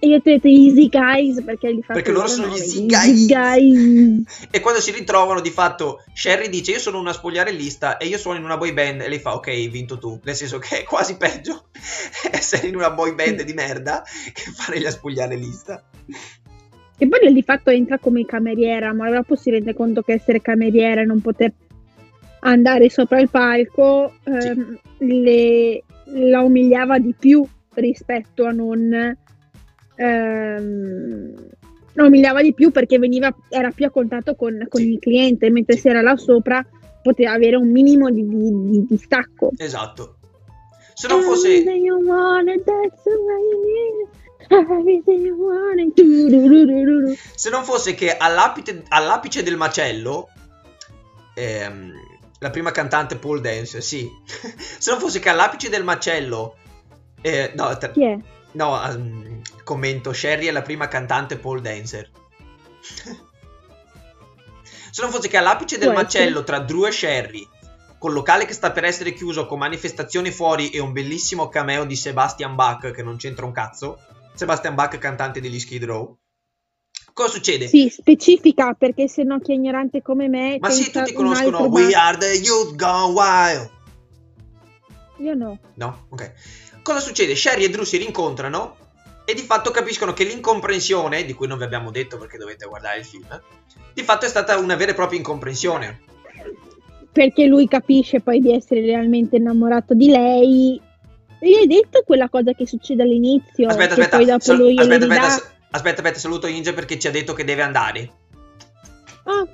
[0.05, 3.27] io ti ho detto Easy Guys perché li fa Perché loro sono gli Easy Easy
[3.27, 4.49] Guys.
[4.51, 8.37] E quando si ritrovano, di fatto, Sherry dice: Io sono una spogliarellista e io sono
[8.37, 9.03] in una boy band.
[9.03, 10.19] E lei fa: Ok, hai vinto tu.
[10.25, 11.67] Nel senso che è quasi peggio
[12.33, 15.85] essere in una boy band di merda che fare la spogliarellista.
[16.99, 20.41] E poi lei di fatto entra come cameriera, ma dopo si rende conto che essere
[20.41, 21.53] cameriera e non poter
[22.41, 24.49] andare sopra il palco Sì.
[24.49, 29.17] ehm, le- la umiliava di più rispetto a non
[30.07, 31.35] ehm,
[31.95, 34.93] umiliava di più perché veniva, era più a contatto con, con Sì.
[34.93, 36.65] il cliente, mentre se era là sopra
[37.03, 39.51] poteva avere un minimo di, di, di- di stacco.
[39.57, 40.17] Esatto.
[40.95, 41.62] Se non fosse.
[47.35, 50.29] Se non fosse che all'apice, all'apice del macello,
[51.35, 51.93] ehm,
[52.38, 54.09] la prima cantante Paul Dance, sì.
[54.79, 56.57] Se non fosse che all'apice del macello,
[57.23, 58.19] eh, no, tra- Chi è?
[58.53, 62.11] no, ehm, commento, Sherry è la prima cantante Paul Dancer.
[64.92, 67.48] Se non fosse che all'apice del macello tra Drew e Sherry,
[67.98, 71.96] col locale che sta per essere chiuso con manifestazioni fuori e un bellissimo cameo di
[71.96, 73.98] Sebastian Bach che non c'entra un cazzo,
[74.35, 76.18] Sebastian Bach cantante degli Skid Row,
[77.12, 77.68] cosa succede?
[77.68, 80.59] Sì, specifica perché se no chi è ignorante come me.
[80.61, 83.70] Ma sì, tutti conoscono We bar- Are the Youth Gone Wild.
[85.18, 85.59] Io no.
[85.75, 86.07] No?
[86.09, 86.33] Ok.
[86.83, 87.37] Cosa succede?
[87.37, 88.77] Sherry e Drew si rincontrano
[89.25, 92.99] e di fatto capiscono che l'incomprensione, di cui non vi abbiamo detto perché dovete guardare
[92.99, 93.27] il film,
[93.95, 96.01] di fatto è stata una vera e propria incomprensione.
[97.13, 100.81] Perché lui capisce poi di essere realmente innamorato di lei.
[101.39, 103.69] Gli hai detto quella cosa che succede all'inizio.
[103.69, 107.09] Aspetta, aspetta, Poi dopo sal- lui aspetta, aspetta, s- aspetta, aspetta, saluto Inge perché ci
[107.09, 108.11] ha detto che deve andare.
[109.25, 109.47] Ah,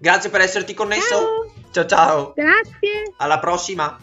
[0.00, 1.06] Grazie per esserti connesso.
[1.08, 1.52] ciao.
[1.70, 2.32] Ciao ciao.
[2.34, 3.14] Grazie.
[3.18, 3.96] Alla prossima.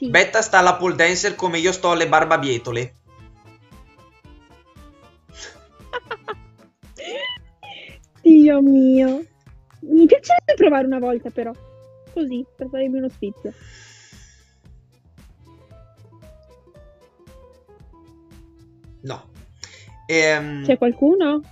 [0.00, 0.08] Sì.
[0.08, 2.94] Betta sta alla pole dancer come io sto alle barbabietole.
[8.22, 9.26] Dio mio.
[9.80, 11.52] Mi piacerebbe provare una volta però.
[12.14, 13.52] Così, per farmi uno sfizio.
[19.02, 19.28] No.
[20.06, 21.42] Ehm, C'è qualcuno?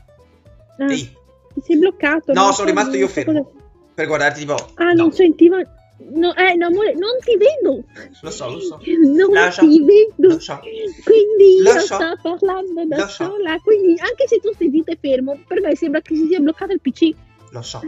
[0.79, 1.15] Ah, ehi,
[1.55, 2.33] ti sei bloccato?
[2.33, 3.43] No, sono so- rimasto io fermo.
[3.43, 3.57] cosa-
[3.95, 4.55] per guardarti tipo...
[4.77, 5.03] Ah, no.
[5.03, 5.57] non sentivo.
[6.01, 7.83] No, eh, no, amore, non ti vedo.
[8.23, 8.81] Lo so, lo so.
[9.03, 10.35] Non Lascia- ti vedo.
[10.35, 10.61] Lo so.
[10.61, 11.95] Quindi Lo io so.
[11.97, 13.25] sto parlando da so.
[13.25, 13.59] sola.
[13.61, 16.73] Quindi anche se tu stai zitto e fermo, per me sembra che si sia bloccato
[16.73, 17.11] il PC.
[17.51, 17.81] Lo so.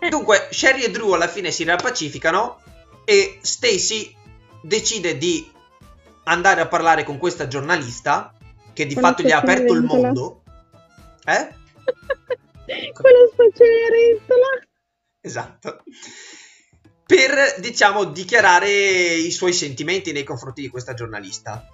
[0.00, 0.08] Eh.
[0.08, 2.60] Dunque, Sherry e Drew alla fine si riappacificano
[3.04, 4.14] e Stacy
[4.62, 5.48] decide di
[6.24, 8.34] andare a parlare con questa giornalista
[8.72, 10.42] che di Con la fatto gli ha aperto il mondo.
[11.24, 11.48] Eh?
[12.92, 14.46] Quello spacerentola.
[15.20, 15.82] Esatto.
[17.14, 21.68] Per, diciamo, dichiarare i suoi sentimenti nei confronti di questa giornalista.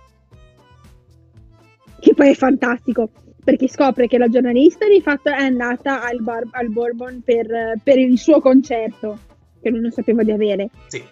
[2.00, 3.08] Che poi è fantastico.
[3.44, 7.46] Perché scopre che la giornalista di fatto è andata al, bar- al Bourbon per,
[7.84, 9.16] per il suo concerto,
[9.62, 10.70] che lui non sapeva di avere.
[10.88, 11.02] Sì.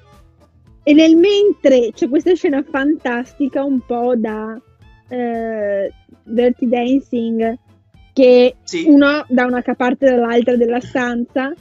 [0.83, 4.61] E nel mentre c'è questa scena fantastica, un po' da
[5.09, 5.93] eh,
[6.25, 7.59] Dirty Dancing,
[8.13, 8.87] che Sì.
[8.89, 11.53] uno da una parte dall'altra della stanza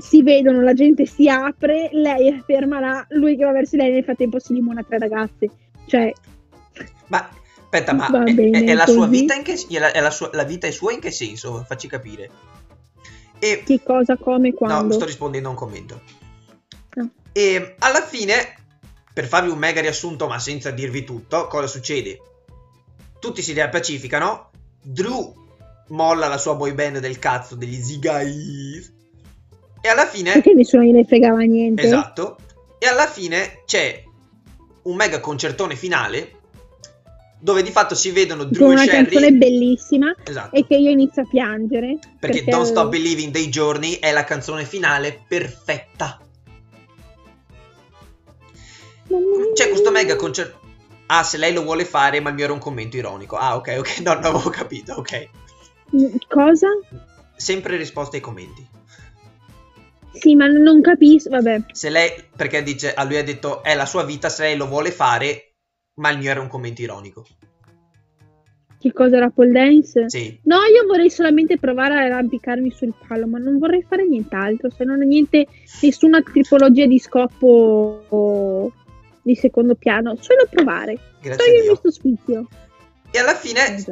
[0.00, 3.92] si vedono, la gente si apre, lei è ferma là, lui che va verso lei
[3.92, 5.50] nel frattempo si limona tre ragazze.
[5.86, 6.12] Cioè,
[7.06, 7.28] Ma
[7.62, 10.66] aspetta, ma è, bene, è- la sua vita in che è la, sua- la vita
[10.66, 11.64] è sua in che senso?
[11.66, 12.30] Facci capire.
[13.38, 14.94] E che cosa, come, No, quando.
[14.94, 16.00] sto rispondendo a un commento.
[16.96, 17.08] Ah.
[17.32, 18.34] E alla fine,
[19.12, 22.20] per farvi un mega riassunto, ma senza dirvi tutto, cosa succede?
[23.20, 24.50] Tutti si riappacificano.
[24.82, 25.34] Drew
[25.88, 28.92] molla la sua boy band del cazzo degli Zigais.
[29.80, 31.82] E alla fine, Perché nessuno gliene fregava niente.
[31.82, 32.36] esatto.
[32.78, 34.02] E alla fine c'è
[34.82, 36.32] un mega concertone finale.
[37.40, 39.04] Dove di fatto si vedono Drew Con e una Sherry.
[39.04, 40.56] canzone bellissima Esatto.
[40.56, 41.98] e che io inizio a piangere.
[42.18, 46.18] Perché Don't Stop Believing dei giorni è la canzone finale perfetta.
[49.54, 50.58] C'è questo mega concerto.
[51.06, 53.36] Ah, se lei lo vuole fare, ma il mio era un commento ironico.
[53.36, 55.28] Ah, ok, ok, no, non avevo capito, ok.
[56.28, 56.66] Cosa?
[57.36, 58.66] Sempre risposta ai commenti.
[60.12, 61.30] Sì, ma non capisco.
[61.30, 61.64] Vabbè.
[61.72, 64.66] Se lei, perché dice, a lui ha detto, è la sua vita, se lei lo
[64.66, 65.54] vuole fare,
[65.94, 67.26] ma il mio era un commento ironico.
[68.78, 70.08] Che cosa era pole dance?
[70.08, 74.70] Sì, No, io vorrei solamente provare a arrampicarmi sul palo, ma non vorrei fare nient'altro,
[74.70, 75.46] se non ho niente,
[75.82, 78.72] nessuna tipologia di scopo
[79.20, 80.96] di secondo piano, solo provare.
[81.20, 81.76] grazie Dio.
[81.76, 82.48] questo sfizio.
[83.10, 83.84] E alla fine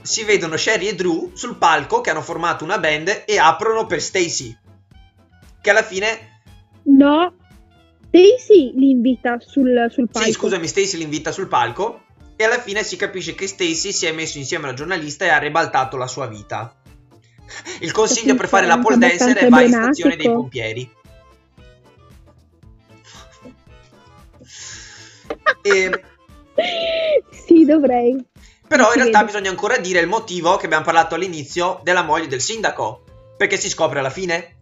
[0.00, 4.00] si vedono Sherry e Drew sul palco che hanno formato una band e aprono per
[4.00, 4.56] Stacy.
[5.60, 6.30] Che alla fine
[6.82, 7.34] No,
[8.08, 10.26] Stacy li invita sul, sul palco.
[10.26, 12.02] Sì, scusami, Stacy li invita sul palco
[12.36, 15.38] e alla fine si capisce che Stacy si è messo insieme alla giornalista e ha
[15.38, 16.74] ribaltato la sua vita.
[17.80, 20.90] Il consiglio per fare la pole dancer è vai in stazione dei pompieri.
[25.62, 26.04] E...
[27.50, 28.16] Sì, dovrei.
[28.68, 32.40] Però in realtà bisogna ancora dire il motivo che abbiamo parlato all'inizio della moglie del
[32.40, 33.02] sindaco.
[33.36, 34.59] Perché si scopre alla fine?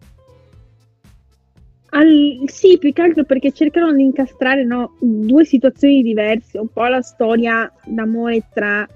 [1.91, 6.85] Al- sì, più che altro perché cercano di incastrare no, due situazioni diverse, un po'
[6.85, 8.87] la storia d'amore tra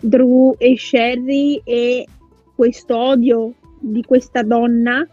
[0.00, 2.06] Drew e Sherry e
[2.54, 5.06] questo odio di questa donna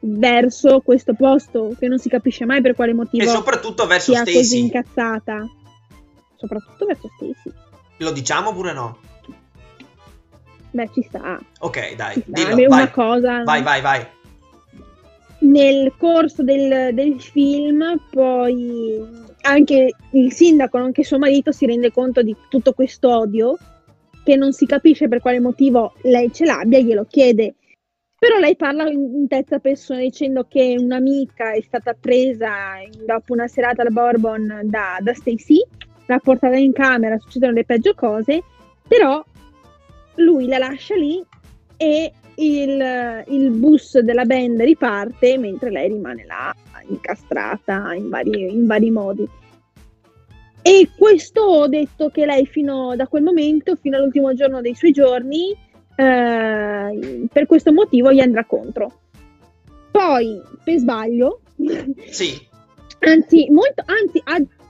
[0.00, 4.24] verso questo posto che non si capisce mai per quale motivo E soprattutto verso sia
[4.24, 4.58] così Stacy.
[4.60, 5.46] incazzata.
[6.36, 7.56] Soprattutto verso Stacy.
[7.98, 8.98] Lo diciamo oppure no?
[10.72, 11.38] Beh, ci sta.
[11.60, 12.32] Ok, dai, Ci sta.
[12.54, 12.82] dillo, vai.
[12.82, 13.42] una cosa.
[13.44, 14.06] Vai, vai, vai.
[15.42, 19.00] Nel corso del, del film poi
[19.42, 23.56] anche il sindaco, nonché suo marito, si rende conto di tutto questo odio
[24.24, 27.54] che non si capisce per quale motivo lei ce l'abbia, glielo chiede.
[28.16, 33.82] Però lei parla in, terza persona dicendo che un'amica è stata presa dopo una serata
[33.82, 35.60] al Bourbon da, da Stacy,
[36.06, 38.44] l'ha portata in camera, succedono le peggio cose,
[38.86, 39.24] però
[40.16, 41.20] lui la lascia lì
[41.76, 46.54] e il, il bus della band riparte mentre lei rimane là
[46.88, 49.28] incastrata in vari, in vari modi.
[50.62, 54.92] E questo ho detto che lei fino da quel momento, fino all'ultimo giorno dei suoi
[54.92, 55.50] giorni,
[55.96, 59.00] eh, per questo motivo gli andrà contro.
[59.90, 61.40] Poi, per sbaglio,
[62.10, 62.40] Sì,
[63.00, 64.60] anzi, molto, anzi, ha-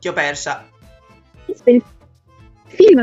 [0.00, 0.64] ti ho persa.
[1.64, 1.82] il
[2.66, 3.02] film,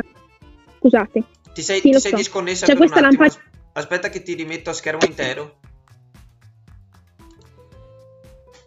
[0.84, 2.18] scusate, Ti sei, Sì, ti sei so.
[2.18, 3.36] disconnessa un questa lampada-
[3.74, 5.56] Aspetta che ti rimetto a schermo intero.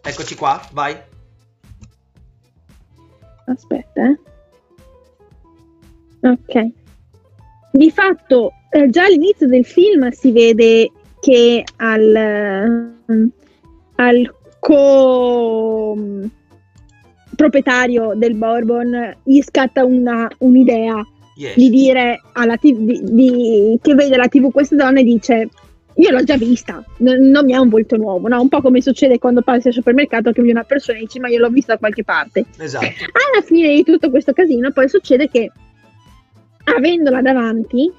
[0.03, 0.97] Eccoci qua, vai.
[3.45, 4.19] Aspetta, eh.
[6.29, 6.67] Ok.
[7.71, 13.29] Di fatto, eh, già all'inizio del film si vede che al, eh,
[13.95, 16.25] al co mm,
[17.35, 21.05] proprietario del Bourbon gli scatta una- un'idea
[21.37, 21.55] Yes.
[21.55, 25.49] di dire alla TV, di, di- che vede la TV questa donna e dice
[25.99, 28.39] io l'ho già vista, n- non mi ha un volto nuovo, no?
[28.41, 31.27] Un po' come succede quando passi al supermercato che vedi una persona e dici ma
[31.27, 32.45] io l'ho vista da qualche parte.
[32.57, 32.85] Esatto.
[32.85, 35.51] Alla fine di tutto questo casino poi succede che
[36.75, 37.91] avendola davanti,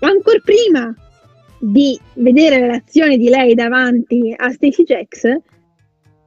[0.00, 0.94] ancora prima
[1.58, 5.28] di vedere le reazioni di lei davanti a Stacy Jax,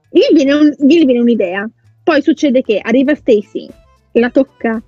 [0.10, 1.68] gli viene, un- gli viene un'idea.
[2.04, 3.68] Poi succede che arriva Stacy,
[4.14, 4.82] la tocca,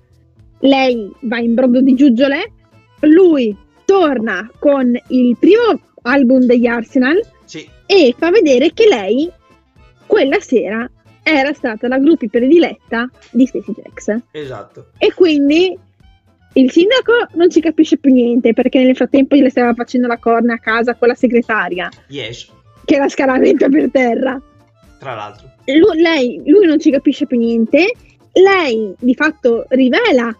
[0.60, 2.52] lei va in brodo di giuggiole,
[3.00, 9.30] lui torna con il primo album degli Arsenal Sì, e fa vedere che lei
[10.06, 10.88] quella sera
[11.22, 14.16] era stata la groupie prediletta di Stacey Jax.
[14.32, 14.90] esatto.
[14.98, 15.76] E quindi
[16.54, 20.54] il sindaco non ci capisce più niente perché nel frattempo le stava facendo la corna
[20.54, 22.48] a casa con la segretaria Yes,
[22.84, 24.40] che la scaraventa per terra.
[24.98, 25.50] tra l'altro.
[25.66, 27.92] Lui, lei, lui non ci capisce più niente.
[28.32, 30.34] Lei di fatto rivela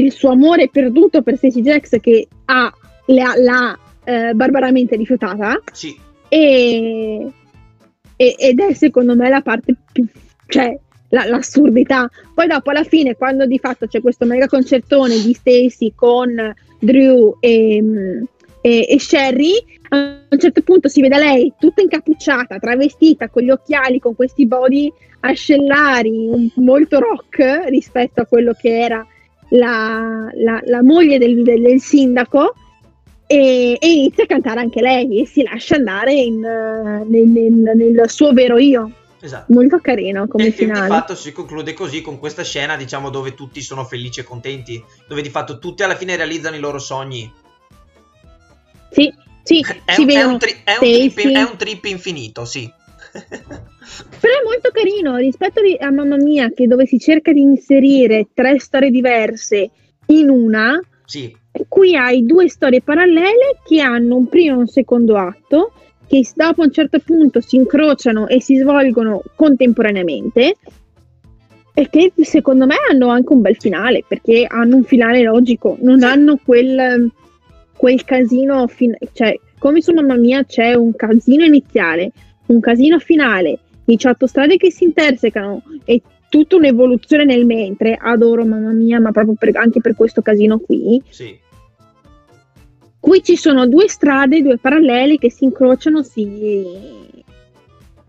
[0.00, 2.72] il suo amore perduto per Stacey Jax che ha,
[3.06, 5.60] le ha- l'ha eh, barbaramente rifiutata.
[5.72, 5.96] Sì,
[6.28, 7.26] E,
[8.16, 10.04] e- ed è secondo me la parte più
[10.48, 10.76] cioè
[11.10, 15.92] la- l'assurdità poi dopo alla fine quando di fatto c'è questo mega concertone di Stacy
[15.94, 16.34] con
[16.80, 17.82] Drew e,
[18.60, 19.52] e- e Sherry
[19.90, 19.96] a
[20.30, 24.92] un certo punto si vede lei tutta incappucciata travestita con gli occhiali con questi body
[25.20, 29.06] ascellari un- molto rock rispetto a quello che era
[29.50, 32.54] la, la- la moglie del- del- sindaco
[33.26, 37.72] e, e inizia a cantare anche lei e si lascia andare in, eh, nel, nel-
[37.76, 38.90] nel suo vero io.
[39.20, 39.52] esatto.
[39.52, 40.94] Molto carino come e il film di finale.
[40.94, 45.22] fatto si conclude così con questa scena, diciamo, dove tutti sono felici e contenti, dove
[45.22, 47.32] di fatto tutti alla fine realizzano i loro sogni.
[48.90, 50.78] Sì, sì, È un, è un tri- è un
[51.10, 52.70] trip, è un trip infinito, sì.
[54.20, 58.28] Però è molto carino rispetto ri- a Mamma Mia, che dove si cerca di inserire
[58.34, 59.70] tre storie diverse
[60.06, 60.78] in una.
[61.04, 61.34] sì,
[61.68, 65.72] Qui hai due storie parallele che hanno un primo e un secondo atto,
[66.06, 70.56] che dopo un certo punto si incrociano e si svolgono contemporaneamente.
[71.78, 75.98] E che secondo me hanno anche un bel finale, perché hanno un finale logico, non
[76.00, 76.04] Sì.
[76.06, 77.10] hanno quel,
[77.76, 82.12] quel casino, fin- cioè come su Mamma Mia c'è un casino iniziale,
[82.46, 88.72] un casino finale, 18 strade che si intersecano e tutta un'evoluzione nel mentre, adoro Mamma
[88.72, 91.02] Mia, ma proprio per- anche per questo casino qui.
[91.08, 91.44] sì.
[92.98, 96.64] Qui ci sono due strade, due paralleli che si incrociano, si,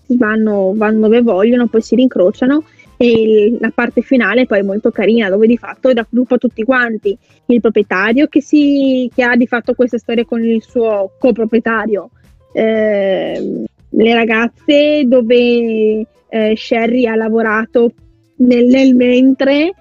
[0.08, 2.64] vanno, vanno dove vogliono, poi si rincrociano
[2.98, 7.16] e la parte finale poi è molto carina dove di fatto raggruppa tutti quanti
[7.46, 12.10] il proprietario che, si, che ha di fatto questa storia con il suo coproprietario
[12.54, 13.66] ehm,
[13.98, 17.92] le ragazze dove eh, Sherry ha lavorato
[18.38, 19.72] nel, nel mentre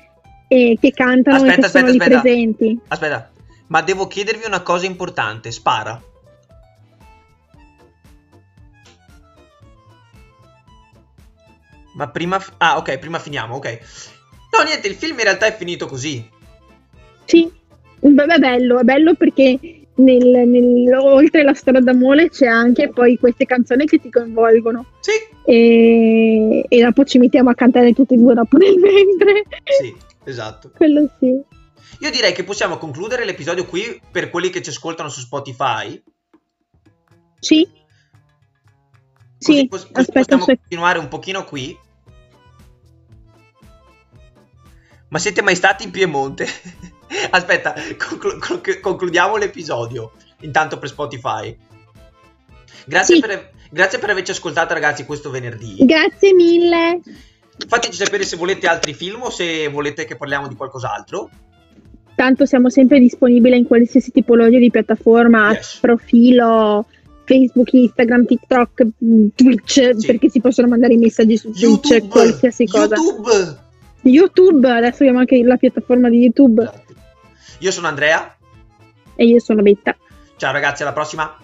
[0.48, 2.20] e che cantano e Aspetta, che sono aspetta, lì aspetta.
[2.22, 3.30] presenti Aspetta,
[3.66, 5.50] ma devo chiedervi una cosa importante.
[5.50, 6.00] Spara.
[11.94, 12.38] Ma prima...
[12.38, 13.78] f- Ah, ok, prima finiamo, ok.
[14.56, 16.26] No, niente, il film in realtà è finito così.
[17.24, 17.50] Sì,
[18.00, 19.58] beh, è bello, è bello perché
[19.96, 25.12] nel- nel- oltre alla storia d'amore c'è anche poi queste canzoni che ti coinvolgono Sì,
[25.44, 29.44] e, e dopo ci mettiamo a cantare tutti e due dopo nel mentre.
[29.80, 29.94] sì,
[30.24, 30.70] esatto.
[30.76, 31.40] Quello sì.
[32.00, 36.02] Io direi che possiamo concludere l'episodio qui per quelli che ci ascoltano su Spotify.
[37.38, 37.66] Sì.
[39.38, 40.44] Così Sì, pos- aspetta possiamo secondo.
[40.60, 41.78] continuare un pochino qui.
[45.08, 46.46] Ma siete mai stati in Piemonte?
[47.30, 50.12] Aspetta, conclu- conclu- concludiamo l'episodio.
[50.40, 51.56] Intanto per Spotify.
[52.86, 53.20] Grazie, Sì.
[53.20, 55.76] per, grazie per averci ascoltato, ragazzi, questo venerdì.
[55.80, 57.00] Grazie mille.
[57.66, 61.30] Fateci sapere se volete altri film o se volete che parliamo di qualcos'altro.
[62.14, 65.78] Tanto siamo sempre disponibili in qualsiasi tipologia di piattaforma, Yes.
[65.80, 66.86] profilo,
[67.24, 68.86] Facebook, Instagram, TikTok,
[69.34, 70.06] Twitch, Sì.
[70.06, 72.94] perché si possono mandare i messaggi su Twitch, YouTube, qualsiasi cosa.
[72.94, 73.58] YouTube.
[74.02, 76.85] YouTube, adesso abbiamo anche la piattaforma di YouTube Esatto.
[77.58, 78.36] Io sono Andrea.
[79.14, 79.96] e io sono Betta.
[80.36, 81.38] Ciao ragazzi, alla prossima.